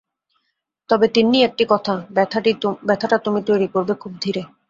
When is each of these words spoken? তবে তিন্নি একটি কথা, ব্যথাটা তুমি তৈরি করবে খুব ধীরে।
তবে 0.89 1.07
তিন্নি 1.07 1.39
একটি 1.43 1.63
কথা, 1.69 1.93
ব্যথাটা 2.85 3.17
তুমি 3.17 3.39
তৈরি 3.43 3.67
করবে 3.67 3.93
খুব 3.93 4.13
ধীরে। 4.21 4.41